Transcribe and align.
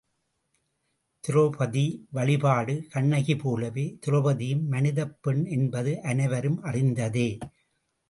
திரெளபதி 1.23 1.83
வழிபாடு 2.11 2.75
கண்ணகி 2.89 3.35
போலவே 3.35 3.85
திரெளபதியும் 4.01 4.67
மனிதப் 4.67 5.17
பெண் 5.21 5.45
என்பது 5.57 6.01
அனைவரும் 6.01 6.61
அறிந்ததே. 6.63 7.29